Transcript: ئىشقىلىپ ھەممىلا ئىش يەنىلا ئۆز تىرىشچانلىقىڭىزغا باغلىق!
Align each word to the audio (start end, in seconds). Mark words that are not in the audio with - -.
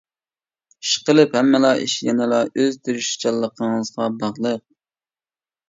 ئىشقىلىپ 0.85 1.35
ھەممىلا 1.39 1.71
ئىش 1.83 1.99
يەنىلا 2.09 2.41
ئۆز 2.63 2.81
تىرىشچانلىقىڭىزغا 2.89 4.11
باغلىق! 4.25 4.67